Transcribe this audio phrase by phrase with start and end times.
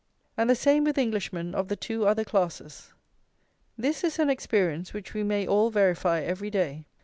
[0.35, 2.91] And the same with Englishmen of the two other classes.
[3.77, 6.85] This is an experience which we may all verify every day.